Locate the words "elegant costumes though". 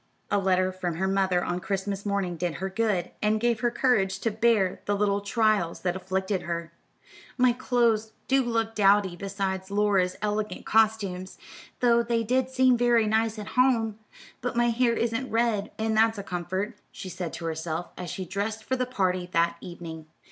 10.19-12.01